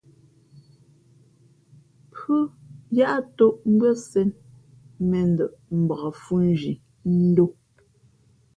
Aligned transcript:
Pʉ̄h 2.13 2.47
yáʼ 2.97 3.17
tōʼ 3.37 3.55
mbʉ́ά 3.73 3.91
sēn, 4.09 4.29
mēndαʼ 5.09 5.53
mbak 5.81 6.01
fhʉ̄nzhi 6.23 6.73
ndǒ. 7.27 7.45